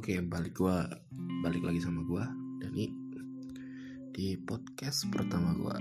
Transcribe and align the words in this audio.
Oke, 0.00 0.16
balik 0.24 0.56
gua 0.56 0.88
balik 1.44 1.60
lagi 1.60 1.76
sama 1.84 2.00
gua 2.08 2.24
Dani 2.56 2.88
di 4.16 4.32
podcast 4.40 5.04
pertama 5.12 5.52
gua. 5.52 5.76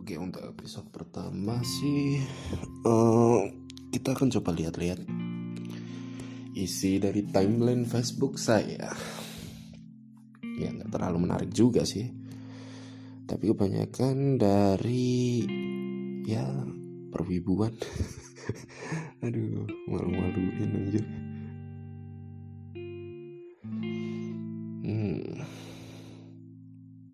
Oke, 0.00 0.16
untuk 0.16 0.40
episode 0.40 0.88
pertama 0.88 1.60
sih 1.60 2.16
uh, 2.88 3.44
kita 3.92 4.16
akan 4.16 4.32
coba 4.32 4.56
lihat-lihat 4.56 5.04
isi 6.56 6.96
dari 6.96 7.28
timeline 7.28 7.84
Facebook 7.84 8.40
saya. 8.40 8.88
Ya 10.40 10.68
nggak 10.72 10.96
terlalu 10.96 11.28
menarik 11.28 11.52
juga 11.52 11.84
sih, 11.84 12.08
tapi 13.28 13.52
kebanyakan 13.52 14.40
dari 14.40 15.44
ya 16.24 16.72
perwibuan. 17.14 17.70
aduh 19.24 19.64
malu-maluin 19.88 20.70
anjir 20.84 21.04
hmm. 24.84 25.40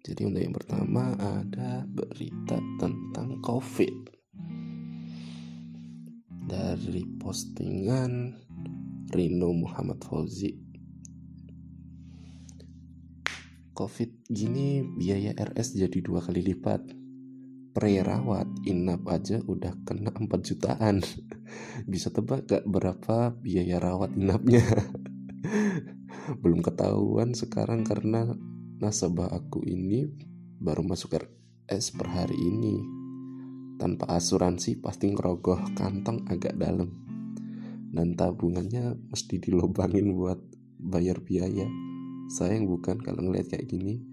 jadi 0.02 0.20
untuk 0.26 0.42
yang 0.42 0.56
pertama 0.58 1.14
ada 1.14 1.86
berita 1.86 2.58
tentang 2.82 3.38
covid 3.46 3.94
dari 6.50 7.06
postingan 7.22 8.34
Rino 9.14 9.54
Muhammad 9.54 10.02
Fauzi 10.02 10.50
covid 13.78 14.10
gini 14.26 14.82
biaya 14.82 15.30
RS 15.38 15.78
jadi 15.78 15.98
dua 16.02 16.18
kali 16.26 16.42
lipat 16.42 16.99
pre-rawat 17.80 18.44
inap 18.68 19.08
aja 19.08 19.40
udah 19.40 19.72
kena 19.88 20.12
4 20.12 20.28
jutaan. 20.44 21.00
Bisa 21.90 22.12
tebak 22.12 22.44
gak 22.44 22.68
berapa 22.68 23.32
biaya 23.40 23.80
rawat 23.80 24.12
inapnya? 24.20 24.60
Belum 26.44 26.60
ketahuan 26.60 27.32
sekarang 27.32 27.88
karena 27.88 28.36
nasabah 28.84 29.32
aku 29.32 29.64
ini 29.64 30.12
baru 30.60 30.84
masuk 30.84 31.16
RS 31.16 31.96
per 31.96 32.12
hari 32.12 32.36
ini. 32.36 32.76
Tanpa 33.80 34.12
asuransi 34.12 34.76
pasti 34.84 35.08
ngerogoh 35.08 35.72
kantong 35.72 36.28
agak 36.28 36.60
dalam. 36.60 36.92
Dan 37.90 38.12
tabungannya 38.12 38.92
mesti 39.08 39.40
dilobangin 39.40 40.12
buat 40.12 40.36
bayar 40.76 41.24
biaya. 41.24 41.64
Sayang 42.28 42.68
bukan 42.68 43.00
kalau 43.00 43.24
ngeliat 43.24 43.48
kayak 43.48 43.72
gini. 43.72 44.04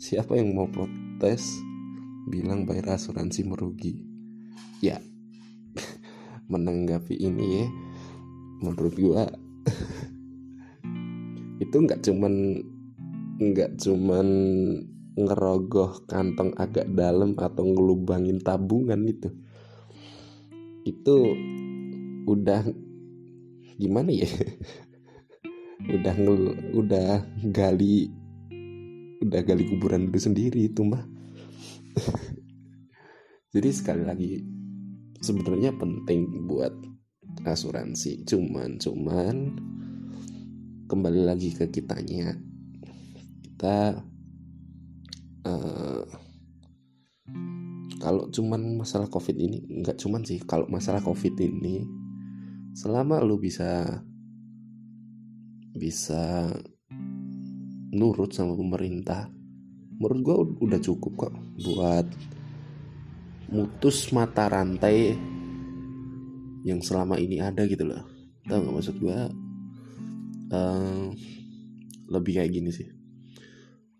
Siapa 0.00 0.34
yang 0.40 0.56
mau 0.56 0.66
protes 0.66 1.60
bilang 2.26 2.66
bayar 2.68 2.98
asuransi 2.98 3.46
merugi. 3.46 4.02
Ya. 4.84 4.98
Menanggapi 6.52 7.16
ini 7.16 7.46
ya 7.62 7.66
menurut 8.62 8.94
gua 8.94 9.26
itu 11.64 11.74
nggak 11.74 12.00
cuman 12.06 12.62
nggak 13.42 13.70
cuman 13.82 14.28
ngerogoh 15.18 16.06
kantong 16.06 16.54
agak 16.56 16.88
dalam 16.94 17.34
atau 17.36 17.66
ngelubangin 17.66 18.38
tabungan 18.40 19.02
itu. 19.04 19.28
Itu 20.86 21.34
udah 22.30 22.64
gimana 23.76 24.10
ya? 24.14 24.30
Udah 25.82 26.14
ngel, 26.14 26.54
udah 26.78 27.26
gali 27.50 28.06
udah 29.18 29.42
gali 29.42 29.66
kuburan 29.66 30.06
itu 30.06 30.30
sendiri 30.30 30.70
itu 30.70 30.86
mah 30.86 31.02
jadi 33.54 33.68
sekali 33.72 34.02
lagi 34.06 34.30
sebenarnya 35.22 35.72
penting 35.78 36.50
buat 36.50 36.74
asuransi. 37.46 38.26
Cuman 38.26 38.76
cuman 38.82 39.36
kembali 40.90 41.22
lagi 41.24 41.54
ke 41.54 41.70
kitanya. 41.70 42.36
Kita 43.40 44.02
uh, 45.46 46.04
kalau 48.02 48.26
cuman 48.34 48.82
masalah 48.82 49.06
covid 49.06 49.38
ini 49.38 49.62
nggak 49.80 49.96
cuman 49.96 50.26
sih. 50.26 50.42
Kalau 50.42 50.66
masalah 50.68 51.00
covid 51.00 51.38
ini 51.38 51.86
selama 52.74 53.22
lu 53.22 53.38
bisa 53.38 53.84
bisa 55.72 56.48
nurut 57.92 58.32
sama 58.32 58.56
pemerintah 58.56 59.28
menurut 60.02 60.20
gue 60.26 60.36
udah 60.66 60.80
cukup 60.82 61.12
kok 61.14 61.34
buat 61.62 62.06
mutus 63.54 64.10
mata 64.10 64.50
rantai 64.50 65.14
yang 66.66 66.82
selama 66.82 67.22
ini 67.22 67.38
ada 67.38 67.62
gitu 67.70 67.86
loh. 67.86 68.02
Tau 68.42 68.58
gak 68.58 68.74
maksud 68.74 68.98
gue 68.98 69.18
uh, 70.50 71.06
lebih 72.10 72.32
kayak 72.34 72.50
gini 72.50 72.74
sih. 72.74 72.90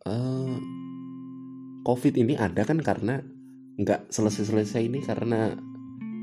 Uh, 0.02 0.58
covid 1.86 2.18
ini 2.18 2.34
ada 2.34 2.66
kan 2.66 2.82
karena 2.82 3.22
nggak 3.78 4.10
selesai-selesai 4.10 4.82
ini 4.82 4.98
karena 5.06 5.54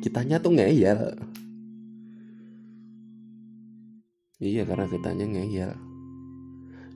kitanya 0.03 0.43
tuh 0.43 0.59
ngeyel. 0.59 1.15
Iya 4.43 4.67
karena 4.67 4.91
kitanya 4.91 5.25
ngeyel. 5.39 5.71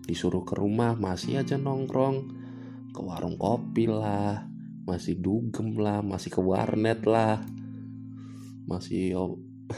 Disuruh 0.04 0.44
ke 0.44 0.60
rumah 0.60 1.00
masih 1.00 1.40
aja 1.40 1.56
nongkrong 1.56 2.43
ke 2.94 3.02
warung 3.02 3.36
kopi 3.42 3.90
lah. 3.90 4.46
Masih 4.86 5.18
dugem 5.18 5.74
lah 5.82 6.06
masih 6.06 6.30
ke 6.30 6.40
warnet 6.40 7.02
lah. 7.10 7.42
Masih 8.70 9.18
oh. 9.18 9.42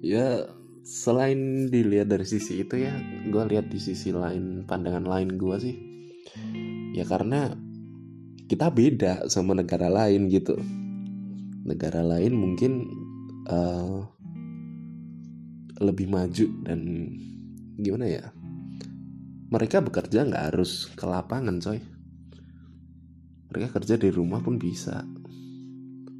ya 0.00 0.46
selain 0.80 1.68
dilihat 1.68 2.08
dari 2.08 2.24
sisi 2.24 2.64
itu 2.64 2.80
ya 2.80 2.96
gue 3.28 3.42
lihat 3.52 3.68
di 3.68 3.76
sisi 3.76 4.14
lain 4.14 4.64
pandangan 4.64 5.04
lain 5.04 5.34
gue 5.34 5.56
sih. 5.58 5.76
Ya 6.94 7.02
karena 7.02 7.52
kita 8.46 8.70
beda 8.70 9.26
sama 9.26 9.58
negara 9.58 9.90
lain 9.90 10.30
gitu. 10.30 10.54
Negara 11.66 12.06
lain 12.06 12.32
mungkin 12.38 12.72
uh, 13.50 14.06
lebih 15.80 16.12
maju 16.12 16.46
dan 16.68 16.80
gimana 17.80 18.04
ya 18.04 18.24
mereka 19.50 19.82
bekerja 19.82 20.22
nggak 20.22 20.54
harus 20.54 20.86
ke 20.94 21.02
lapangan 21.02 21.58
coy. 21.58 21.82
Mereka 23.50 23.74
kerja 23.74 23.98
di 23.98 24.06
rumah 24.14 24.38
pun 24.38 24.62
bisa. 24.62 25.02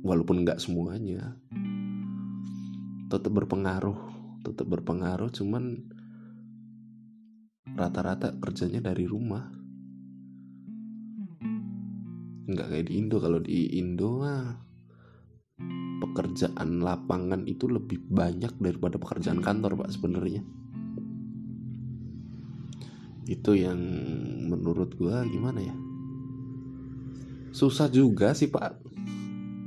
Walaupun 0.03 0.43
nggak 0.43 0.59
semuanya. 0.59 1.39
Tetap 3.07 3.31
berpengaruh 3.31 4.11
tetap 4.41 4.73
berpengaruh 4.73 5.29
cuman 5.31 5.85
rata-rata 7.79 8.35
kerjanya 8.43 8.91
dari 8.91 9.07
rumah. 9.07 9.47
Nggak 12.51 12.67
kayak 12.67 12.87
di 12.91 12.93
Indo. 12.99 13.17
Kalau 13.23 13.39
di 13.39 13.79
Indo 13.79 14.27
mah 14.27 14.59
pekerjaan 16.03 16.83
lapangan 16.83 17.47
itu 17.47 17.71
lebih 17.71 18.11
banyak 18.11 18.59
daripada 18.59 18.99
pekerjaan 18.99 19.39
kantor 19.39 19.85
pak 19.85 19.93
sebenarnya 19.93 20.43
itu 23.29 23.57
yang 23.59 23.81
menurut 24.49 24.97
gue 24.97 25.17
gimana 25.29 25.61
ya? 25.61 25.77
Susah 27.51 27.91
juga 27.91 28.33
sih 28.33 28.49
pak. 28.49 28.79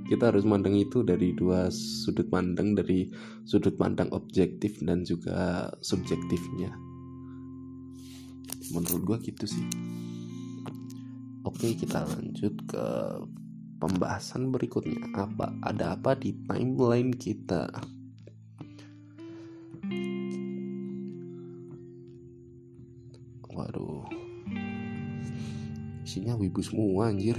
Kita 0.08 0.30
harus 0.32 0.48
mandang 0.48 0.76
itu 0.78 1.02
dari 1.02 1.36
dua 1.36 1.68
sudut 1.74 2.28
pandang 2.28 2.76
dari 2.76 3.12
sudut 3.44 3.76
pandang 3.76 4.12
objektif 4.16 4.80
dan 4.84 5.04
juga 5.04 5.68
subjektifnya. 5.84 6.72
Menurut 8.72 9.04
gue 9.04 9.18
gitu 9.32 9.46
sih. 9.46 9.66
Oke 11.44 11.76
kita 11.76 12.08
lanjut 12.08 12.56
ke 12.68 12.86
pembahasan 13.84 14.48
berikutnya. 14.48 15.04
Apa 15.12 15.52
ada 15.60 16.00
apa 16.00 16.16
di 16.16 16.32
timeline 16.48 17.12
kita 17.12 17.68
isinya 26.14 26.38
wibu 26.38 26.62
semua 26.62 27.10
anjir. 27.10 27.34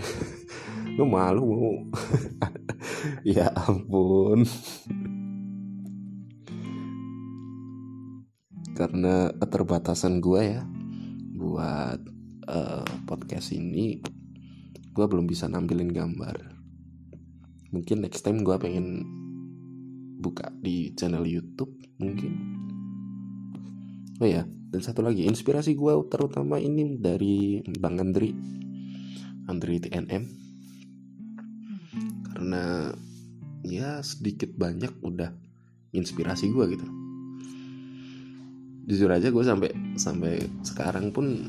Lu 0.98 1.06
malu 1.06 1.86
ya 3.22 3.54
ampun. 3.54 4.42
Karena 8.74 9.30
keterbatasan 9.38 10.18
gue 10.18 10.58
ya 10.58 10.66
buat 11.38 12.02
uh, 12.50 12.82
podcast 13.06 13.54
ini 13.54 14.02
gue 14.90 15.06
belum 15.06 15.30
bisa 15.30 15.46
nampilin 15.46 15.94
gambar. 15.94 16.34
Mungkin 17.70 18.02
next 18.02 18.26
time 18.26 18.42
gue 18.42 18.58
pengen 18.58 19.06
buka 20.18 20.50
di 20.58 20.90
channel 20.98 21.22
YouTube 21.22 21.78
mungkin. 22.02 22.58
Oh 24.18 24.26
ya 24.26 24.42
dan 24.74 24.82
satu 24.82 25.06
lagi 25.06 25.30
inspirasi 25.30 25.78
gue 25.78 25.94
terutama 26.10 26.58
ini 26.58 26.98
dari 26.98 27.62
Bang 27.78 28.02
Andri 28.02 28.63
Andri 29.44 29.80
TNM 29.80 30.24
karena 32.34 32.92
ya 33.64 34.00
sedikit 34.04 34.52
banyak 34.56 34.90
udah 35.00 35.32
inspirasi 35.94 36.50
gue 36.50 36.64
gitu. 36.76 36.86
Jujur 38.84 39.08
aja 39.08 39.32
gue 39.32 39.44
sampai 39.44 39.70
sampai 39.96 40.44
sekarang 40.60 41.08
pun 41.14 41.48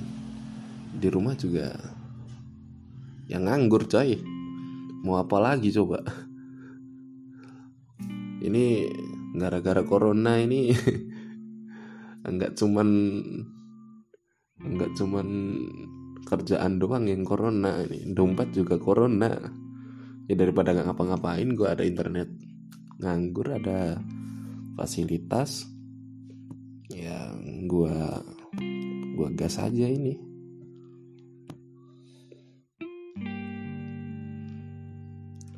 di 0.96 1.12
rumah 1.12 1.36
juga 1.36 1.76
yang 3.28 3.50
nganggur 3.50 3.90
coy. 3.90 4.22
Mau 5.04 5.20
apa 5.20 5.38
lagi 5.38 5.70
coba? 5.76 6.02
Ini 8.46 8.66
gara-gara 9.36 9.84
corona 9.84 10.40
ini 10.40 10.72
enggak 12.30 12.56
cuman 12.56 12.88
enggak 14.64 14.92
cuman 14.96 15.28
kerjaan 16.26 16.82
doang 16.82 17.06
yang 17.06 17.22
corona 17.22 17.80
ini. 17.86 18.10
Dompet 18.12 18.52
juga 18.52 18.82
corona. 18.82 19.32
Ya 20.26 20.34
daripada 20.34 20.74
nggak 20.74 20.90
ngapa-ngapain 20.90 21.54
gue 21.54 21.68
ada 21.70 21.86
internet 21.86 22.34
nganggur 22.98 23.54
ada 23.54 24.00
fasilitas 24.74 25.68
ya 26.90 27.30
gue 27.70 27.98
gue 29.14 29.30
gas 29.38 29.62
aja 29.62 29.86
ini. 29.86 30.18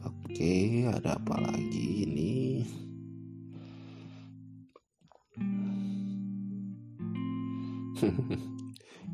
Oke 0.03 0.83
ada 0.85 1.15
apa 1.15 1.35
lagi 1.39 1.66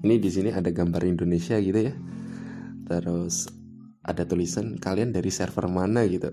ini 0.04 0.20
di 0.20 0.28
sini 0.28 0.52
ada 0.52 0.68
gambar 0.68 1.08
Indonesia 1.08 1.56
gitu 1.64 1.80
ya. 1.80 1.96
Terus 2.84 3.48
ada 4.04 4.28
tulisan 4.28 4.76
kalian 4.76 5.16
dari 5.16 5.32
server 5.32 5.72
mana? 5.72 6.04
gitu. 6.04 6.28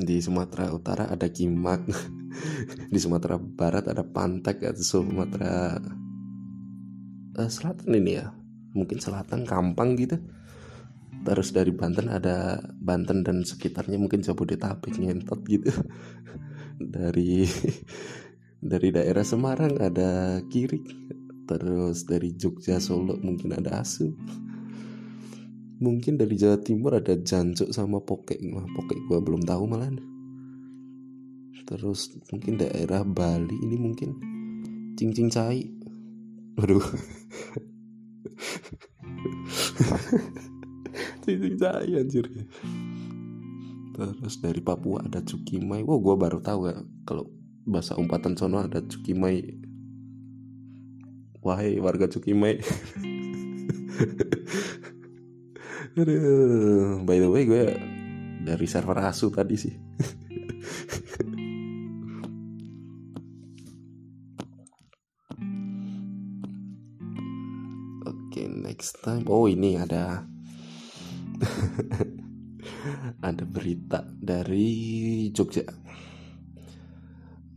Di 0.00 0.16
Sumatera 0.24 0.72
Utara 0.72 1.04
ada 1.12 1.28
Kimak. 1.28 1.84
Di 2.92 2.96
Sumatera 2.96 3.36
Barat 3.36 3.84
ada 3.92 4.00
Pantek 4.00 4.64
atau 4.64 4.80
Sumatera 4.80 5.76
uh, 7.36 7.50
Selatan 7.52 7.92
ini 7.92 8.16
ya. 8.16 8.32
Mungkin 8.72 8.96
Selatan 8.96 9.44
Kampang 9.44 10.00
gitu. 10.00 10.16
Terus 11.20 11.52
dari 11.52 11.76
Banten 11.76 12.08
ada 12.08 12.56
Banten 12.80 13.20
dan 13.20 13.44
sekitarnya 13.44 14.00
mungkin 14.00 14.24
Jabodetabek 14.24 14.96
ngentot 14.96 15.44
gitu. 15.44 15.68
Dari 16.80 17.44
dari 18.72 18.88
daerah 18.88 19.20
Semarang 19.20 19.76
ada 19.76 20.40
Kirik 20.48 20.88
terus 21.50 22.06
dari 22.06 22.38
Jogja 22.38 22.78
Solo 22.78 23.18
mungkin 23.18 23.58
ada 23.58 23.82
Asu 23.82 24.14
mungkin 25.80 26.20
dari 26.20 26.36
Jawa 26.36 26.60
Timur 26.60 27.00
ada 27.00 27.16
jancuk 27.16 27.72
sama 27.72 28.04
pokek. 28.04 28.36
Nah, 28.44 28.68
pokek 28.76 29.00
gue 29.08 29.18
belum 29.18 29.42
tahu 29.42 29.64
malah 29.66 29.90
terus 31.70 32.10
mungkin 32.34 32.58
daerah 32.58 33.06
Bali 33.06 33.54
ini 33.62 33.78
mungkin 33.78 34.10
cincin 34.98 35.30
cai. 35.30 35.70
Waduh. 36.58 36.82
Cincin 41.22 41.54
cai 41.54 41.94
anjir. 41.94 42.26
Terus 43.94 44.34
dari 44.42 44.58
Papua 44.58 45.06
ada 45.06 45.22
cukimai. 45.22 45.86
Wow 45.86 46.02
gue 46.02 46.18
baru 46.18 46.42
tahu 46.42 46.74
ya 46.74 46.82
kalau 47.06 47.30
bahasa 47.62 47.94
umpatan 47.94 48.34
sono 48.34 48.66
ada 48.66 48.82
cukimai 48.82 49.38
wahai 51.40 51.80
warga 51.80 52.06
cukimai 52.08 52.60
by 57.04 57.16
the 57.18 57.28
way 57.28 57.44
gue 57.44 57.64
dari 58.40 58.66
server 58.66 58.96
asu 59.04 59.28
tadi 59.28 59.56
sih. 59.56 59.74
Oke, 68.08 68.42
next 68.48 69.04
time. 69.04 69.28
Oh, 69.28 69.44
ini 69.44 69.76
ada 69.76 70.24
ada 73.28 73.44
berita 73.44 74.08
dari 74.16 75.28
Jogja. 75.36 75.79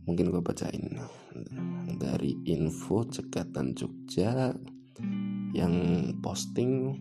Mungkin 0.04 0.28
gue 0.28 0.42
bacain 0.44 1.00
dari 1.96 2.36
info 2.44 3.08
cekatan 3.08 3.72
Jogja 3.72 4.52
yang 5.56 5.74
posting 6.20 6.92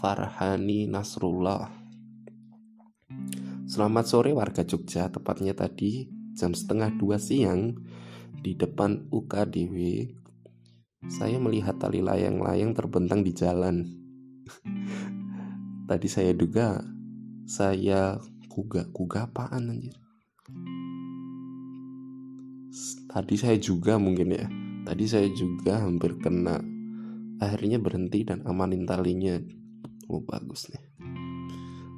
Farhani 0.00 0.88
Nasrullah. 0.88 1.68
Selamat 3.68 4.04
sore 4.08 4.32
warga 4.32 4.64
Jogja 4.64 5.12
Tepatnya 5.12 5.52
tadi 5.52 6.08
jam 6.32 6.56
setengah 6.56 6.90
dua 6.96 7.20
siang 7.22 7.76
Di 8.32 8.56
depan 8.56 9.12
UKDW 9.12 9.76
Saya 11.06 11.36
melihat 11.36 11.76
tali 11.78 12.00
layang-layang 12.00 12.72
terbentang 12.72 13.20
di 13.22 13.30
jalan. 13.36 13.84
Tadi 15.90 16.08
saya 16.10 16.32
duga 16.34 16.80
Saya 17.46 18.18
kuga 18.48 18.88
Kuga 18.90 19.30
apaan 19.30 19.70
anjir 19.70 20.09
Tadi 23.10 23.34
saya 23.34 23.58
juga 23.58 23.98
mungkin 23.98 24.30
ya. 24.30 24.46
Tadi 24.86 25.04
saya 25.10 25.26
juga 25.34 25.82
hampir 25.82 26.14
kena. 26.22 26.62
Akhirnya 27.42 27.82
berhenti 27.82 28.22
dan 28.22 28.46
amanin 28.46 28.86
talinya. 28.86 29.34
Oh 30.06 30.22
bagus 30.22 30.70
nih. 30.70 30.84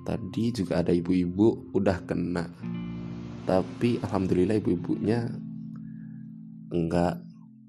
Tadi 0.09 0.56
juga 0.56 0.81
ada 0.81 0.88
ibu-ibu 0.88 1.69
udah 1.76 2.00
kena. 2.09 2.49
Tapi 3.44 4.00
alhamdulillah 4.00 4.56
ibu-ibunya 4.56 5.29
enggak 6.73 7.20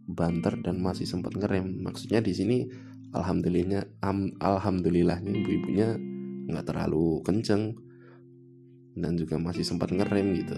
banter 0.07 0.63
dan 0.63 0.80
masih 0.80 1.04
sempat 1.04 1.36
ngerem. 1.36 1.84
Maksudnya 1.84 2.24
di 2.24 2.31
sini 2.31 2.63
alhamdulillahnya 3.12 4.07
am, 4.07 4.39
alhamdulillahnya 4.39 5.36
ibu-ibunya 5.36 6.00
nggak 6.48 6.63
terlalu 6.72 7.19
kenceng 7.28 7.75
dan 8.96 9.19
juga 9.19 9.36
masih 9.36 9.68
sempat 9.68 9.92
ngerem 9.92 10.31
gitu. 10.31 10.56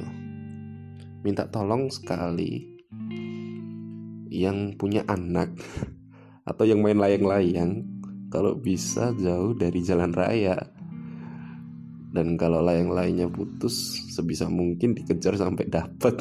Minta 1.26 1.50
tolong 1.50 1.90
sekali 1.90 2.75
yang 4.30 4.76
punya 4.76 5.08
anak 5.08 5.56
atau 6.50 6.64
yang 6.68 6.84
main 6.84 7.00
layang-layang 7.00 7.88
kalau 8.30 8.60
bisa 8.60 9.16
jauh 9.16 9.56
dari 9.56 9.80
jalan 9.80 10.12
raya. 10.12 10.60
Dan 12.16 12.40
kalau 12.40 12.64
layang-layangnya 12.64 13.28
putus 13.28 14.08
sebisa 14.12 14.48
mungkin 14.48 14.96
dikejar 14.96 15.36
sampai 15.36 15.68
dapat. 15.68 16.20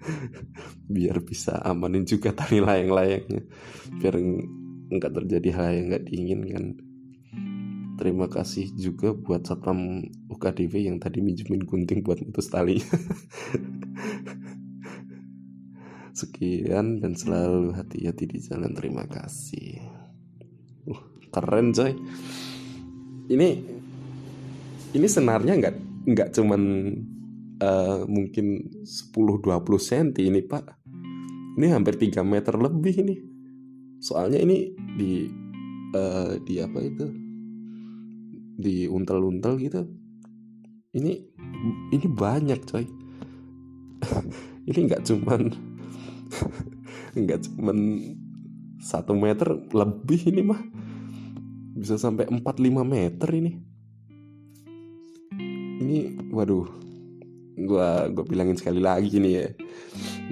Biar 0.94 1.20
bisa 1.20 1.60
amanin 1.60 2.08
juga 2.08 2.32
tali 2.32 2.60
layang-layangnya. 2.60 3.44
Biar 4.00 4.14
nggak 4.90 5.12
terjadi 5.22 5.48
hal 5.56 5.68
yang 5.76 5.86
nggak 5.92 6.04
diinginkan. 6.08 6.64
Terima 8.00 8.32
kasih 8.32 8.72
juga 8.80 9.12
buat 9.12 9.44
satpam 9.44 10.00
UKDW 10.32 10.88
yang 10.88 10.96
tadi 10.96 11.20
minjemin 11.20 11.68
gunting 11.68 12.00
buat 12.00 12.16
putus 12.24 12.48
tali 12.48 12.80
sekian 16.26 17.00
dan 17.00 17.16
selalu 17.16 17.72
hati-hati 17.72 18.24
di 18.28 18.38
jalan. 18.44 18.76
Terima 18.76 19.08
kasih. 19.08 19.80
Keren 21.30 21.72
coy. 21.72 21.92
Ini 23.30 23.48
ini 24.90 25.06
senarnya 25.06 25.54
nggak 25.54 25.76
nggak 26.10 26.28
cuman 26.34 26.62
uh, 27.62 28.02
mungkin 28.10 28.72
10-20 28.82 29.46
cm 29.78 30.08
ini 30.26 30.40
pak. 30.42 30.76
Ini 31.56 31.66
hampir 31.70 31.96
3 31.96 32.20
meter 32.26 32.54
lebih 32.58 32.94
ini. 33.00 33.16
Soalnya 34.00 34.40
ini 34.40 34.72
di 34.74 35.28
uh, 35.94 36.34
di 36.42 36.58
apa 36.58 36.78
itu? 36.82 37.06
Di 38.60 38.90
untel-untel 38.90 39.54
gitu. 39.62 39.82
Ini 40.90 41.12
ini 41.94 42.06
banyak 42.10 42.60
coy. 42.66 42.84
Ini 44.70 44.86
nggak 44.86 45.02
cuman 45.08 45.69
nggak 47.18 47.40
cuman 47.50 47.78
satu 48.80 49.12
meter 49.12 49.48
lebih 49.70 50.20
ini 50.32 50.42
mah. 50.42 50.60
Bisa 51.76 51.96
sampai 51.96 52.26
4-5 52.28 52.84
meter 52.84 53.28
ini. 53.36 53.52
Ini 55.80 55.96
waduh. 56.32 56.66
Gua 57.60 58.08
gue 58.08 58.24
bilangin 58.24 58.56
sekali 58.56 58.80
lagi 58.80 59.20
nih 59.20 59.32
ya. 59.36 59.46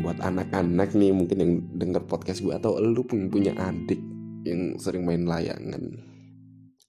Buat 0.00 0.24
anak-anak 0.24 0.96
nih 0.96 1.12
mungkin 1.12 1.38
yang 1.38 1.52
denger 1.76 2.08
podcast 2.08 2.40
gue 2.40 2.54
atau 2.56 2.80
lu 2.80 3.04
pun 3.04 3.28
punya 3.28 3.52
adik 3.58 4.00
yang 4.48 4.80
sering 4.80 5.04
main 5.04 5.28
layangan. 5.28 5.92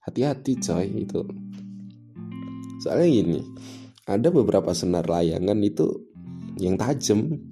Hati-hati 0.00 0.56
coy 0.64 0.86
itu. 1.04 1.20
Soalnya 2.80 3.08
gini 3.12 3.40
ada 4.10 4.28
beberapa 4.34 4.74
senar 4.74 5.06
layangan 5.06 5.60
itu 5.62 5.86
yang 6.58 6.74
tajam 6.74 7.49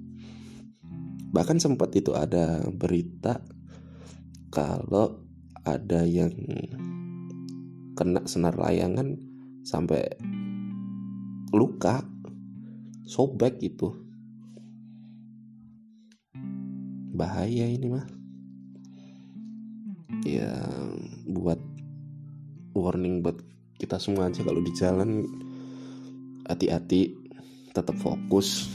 bahkan 1.29 1.61
sempat 1.61 1.93
itu 1.93 2.13
ada 2.17 2.65
berita 2.73 3.41
kalau 4.49 5.21
ada 5.61 6.01
yang 6.07 6.33
kena 7.93 8.25
senar 8.25 8.57
layangan 8.57 9.19
sampai 9.61 10.07
luka 11.53 12.01
sobek 13.05 13.61
gitu 13.61 14.09
bahaya 17.19 17.67
ini 17.67 17.87
mah. 17.91 18.07
Ya 20.23 20.55
buat 21.27 21.59
warning 22.71 23.19
buat 23.19 23.43
kita 23.75 23.99
semua 23.99 24.31
aja 24.31 24.39
kalau 24.39 24.63
di 24.63 24.71
jalan 24.71 25.27
hati-hati 26.47 27.19
tetap 27.75 27.99
fokus 27.99 28.71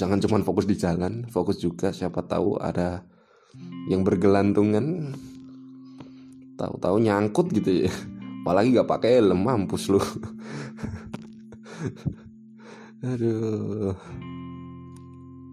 jangan 0.00 0.16
cuma 0.16 0.40
fokus 0.40 0.64
di 0.64 0.80
jalan 0.80 1.28
fokus 1.28 1.60
juga 1.60 1.92
siapa 1.92 2.24
tahu 2.24 2.56
ada 2.56 3.04
yang 3.90 4.06
bergelantungan. 4.06 5.14
Tahu-tahu 6.56 6.96
nyangkut 7.00 7.52
gitu 7.56 7.88
ya. 7.88 7.92
Apalagi 8.44 8.76
gak 8.76 8.88
pakai 8.88 9.20
helm 9.20 9.44
mampus 9.44 9.88
lu. 9.88 10.00
Aduh. 13.10 13.96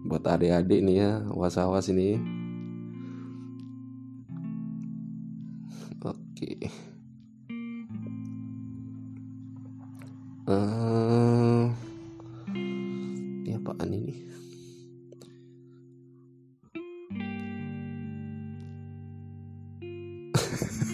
Buat 0.08 0.24
adik-adik 0.24 0.80
nih 0.84 0.96
ya 1.00 1.10
was-was 1.32 1.88
ini. 1.92 2.20
Oke. 6.04 6.70
Uh, 10.48 10.87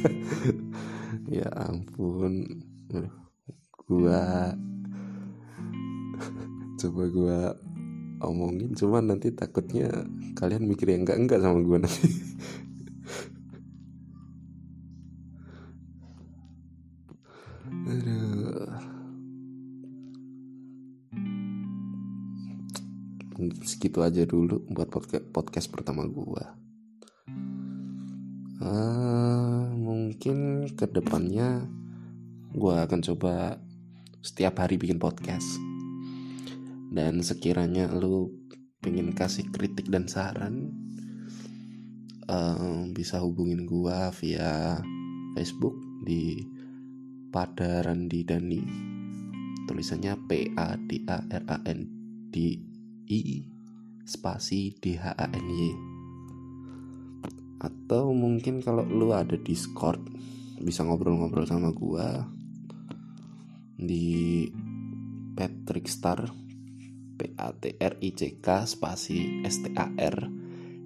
ya 1.39 1.49
ampun. 1.55 2.45
Gua 3.85 4.53
coba 6.81 7.03
gua 7.09 7.57
omongin 8.25 8.73
cuman 8.77 9.13
nanti 9.13 9.29
takutnya 9.33 9.89
kalian 10.37 10.65
mikir 10.69 10.89
yang 10.93 11.05
enggak 11.05 11.19
enggak 11.21 11.41
sama 11.41 11.61
gua 11.65 11.79
nanti. 11.85 12.09
Aduh. 17.85 18.73
Segitu 23.65 24.01
aja 24.01 24.25
dulu 24.25 24.65
buat 24.73 24.89
podcast 24.89 25.25
podcast 25.35 25.69
pertama 25.69 26.09
gua. 26.09 26.57
Uh, 28.65 29.64
mungkin 30.05 30.69
ke 30.77 30.85
depannya 30.85 31.65
gue 32.53 32.77
akan 32.77 33.01
coba 33.01 33.57
setiap 34.21 34.61
hari 34.61 34.77
bikin 34.77 35.01
podcast. 35.01 35.49
Dan 36.93 37.25
sekiranya 37.25 37.89
lu 37.89 38.29
pengen 38.85 39.17
kasih 39.17 39.49
kritik 39.49 39.89
dan 39.89 40.05
saran 40.05 40.77
uh, 42.29 42.85
bisa 42.93 43.17
hubungin 43.25 43.65
gue 43.65 43.99
via 44.21 44.77
Facebook 45.33 45.75
di 46.05 46.45
pada 47.33 47.81
Randi 47.81 48.21
Dani 48.29 48.63
tulisannya 49.65 50.15
P 50.29 50.53
A 50.55 50.77
D 50.77 51.01
A 51.09 51.25
R 51.25 51.45
A 51.49 51.57
N 51.65 51.81
D 52.29 52.61
I 53.09 53.23
spasi 54.05 54.77
D 54.79 55.01
H 55.01 55.17
A 55.17 55.27
N 55.33 55.47
Y 55.49 55.94
atau 57.65 58.13
mungkin 58.13 58.61
kalau 58.61 58.85
lu 58.85 59.17
ada 59.17 59.41
Discord 59.41 60.05
bisa 60.61 60.85
ngobrol-ngobrol 60.85 61.49
sama 61.49 61.73
gua 61.73 62.29
di 63.81 64.45
Patrick 65.33 65.89
Star 65.89 66.29
P 67.17 67.33
A 67.41 67.57
T 67.57 67.81
R 67.81 67.97
I 68.05 68.13
C 68.13 68.37
K 68.39 68.69
spasi 68.69 69.41
S 69.43 69.65
T 69.65 69.73
A 69.73 69.89
R 69.97 70.17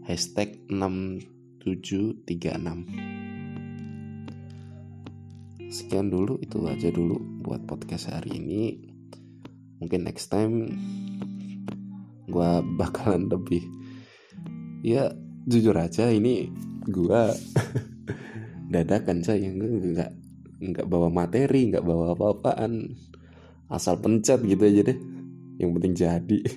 hashtag 0.07 0.63
6736 0.71 3.19
sekian 5.69 6.09
dulu 6.09 6.41
itu 6.41 6.65
aja 6.65 6.89
dulu 6.89 7.21
buat 7.45 7.69
podcast 7.69 8.09
hari 8.09 8.41
ini. 8.41 8.89
Mungkin 9.79 10.09
next 10.09 10.33
time 10.33 10.73
gua 12.27 12.65
bakalan 12.81 13.29
lebih 13.29 13.63
ya 14.81 15.13
jujur 15.49 15.73
aja 15.81 16.13
ini 16.13 16.53
gua 16.85 17.33
dadakan 18.73 19.25
saya 19.25 19.49
nggak 19.49 20.13
nggak 20.59 20.87
bawa 20.91 21.09
materi 21.09 21.73
nggak 21.73 21.87
bawa 21.87 22.13
apa-apaan. 22.13 22.93
Asal 23.69 24.01
pencet 24.01 24.41
gitu 24.45 24.65
aja 24.65 24.81
deh. 24.93 24.99
Yang 25.61 25.71
penting 25.77 25.95
jadi. 25.97 26.41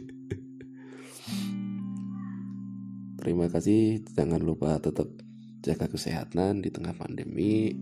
Terima 3.20 3.52
kasih. 3.52 4.00
Jangan 4.16 4.40
lupa 4.40 4.80
tetap 4.80 5.12
jaga 5.62 5.92
kesehatan 5.92 6.64
di 6.64 6.72
tengah 6.72 6.96
pandemi. 6.96 7.76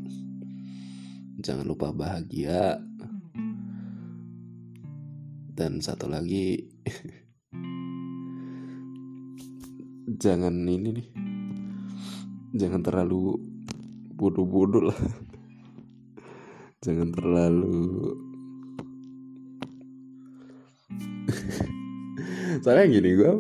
Jangan 1.40 1.66
lupa 1.70 1.94
bahagia. 1.94 2.82
Dan 5.54 5.80
satu 5.84 6.10
lagi 6.10 6.68
jangan 10.20 10.52
ini 10.68 10.90
nih. 11.00 11.08
Jangan 12.60 12.84
terlalu 12.84 13.40
bodoh-bodoh 14.20 14.92
lah. 14.92 15.00
Jangan 16.84 17.12
terlalu 17.16 18.16
soalnya 22.60 22.92
gini 22.92 23.10
gue 23.16 23.32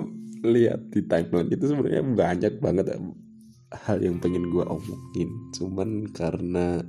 lihat 0.48 0.92
di 0.96 1.04
timeline 1.04 1.52
itu 1.52 1.68
sebenarnya 1.68 2.04
banyak 2.04 2.54
banget 2.64 2.96
hal 3.76 4.00
yang 4.00 4.24
pengen 4.24 4.48
gue 4.48 4.64
omongin. 4.64 5.30
Cuman 5.52 6.08
karena 6.16 6.80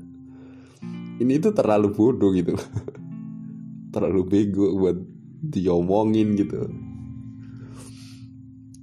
ini 1.19 1.33
itu 1.39 1.51
terlalu 1.51 1.91
bodoh 1.91 2.31
gitu. 2.31 2.55
Terlalu 3.91 4.23
bego 4.23 4.79
buat 4.79 5.03
diomongin 5.43 6.39
gitu 6.39 6.71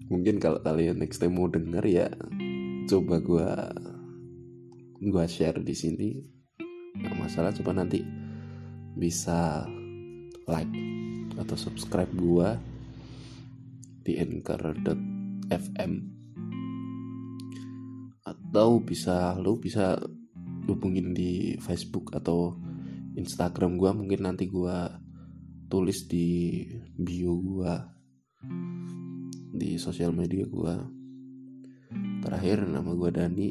mungkin 0.08 0.40
kalau 0.40 0.60
kalian 0.64 1.00
next 1.04 1.20
time 1.20 1.36
mau 1.36 1.52
denger 1.52 1.84
ya 1.84 2.08
coba 2.88 3.20
gue 3.20 3.50
gue 5.04 5.26
share 5.30 5.62
di 5.62 5.76
sini. 5.76 6.10
Nggak 6.98 7.16
masalah 7.20 7.54
coba 7.54 7.78
nanti 7.78 8.02
bisa 8.98 9.68
like 10.50 10.74
atau 11.38 11.54
subscribe 11.54 12.10
gue 12.18 12.50
di 14.02 14.18
anchor.fm 14.18 15.94
atau 18.26 18.82
bisa 18.82 19.38
lu 19.38 19.62
bisa 19.62 20.02
hubungin 20.66 21.14
di 21.14 21.56
Facebook 21.62 22.12
atau 22.16 22.58
Instagram 23.14 23.78
gue 23.78 23.92
mungkin 23.94 24.26
nanti 24.26 24.50
gue 24.50 24.78
tulis 25.68 26.08
di 26.10 26.64
bio 26.96 27.38
gue 27.38 27.97
di 29.58 29.82
sosial 29.82 30.14
media 30.14 30.46
gue 30.46 30.76
terakhir 32.22 32.70
nama 32.70 32.94
gue 32.94 33.10
Dani. 33.10 33.50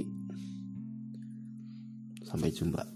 Sampai 2.22 2.50
jumpa 2.54 2.95